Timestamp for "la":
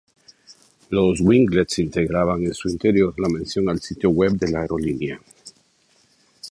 3.19-3.29, 4.49-4.61